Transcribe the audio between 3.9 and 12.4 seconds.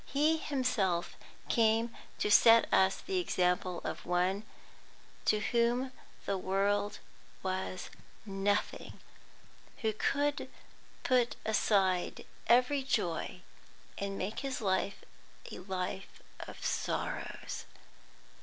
one to whom the world was nothing, who could put aside